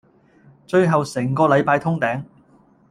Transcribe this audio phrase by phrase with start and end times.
[0.65, 2.23] 最後成個禮拜通頂